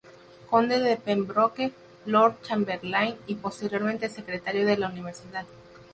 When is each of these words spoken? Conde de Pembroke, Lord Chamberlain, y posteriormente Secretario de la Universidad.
Conde 0.49 0.79
de 0.79 0.97
Pembroke, 0.97 1.71
Lord 2.07 2.41
Chamberlain, 2.41 3.13
y 3.27 3.35
posteriormente 3.35 4.09
Secretario 4.09 4.65
de 4.65 4.77
la 4.77 4.89
Universidad. 4.89 5.45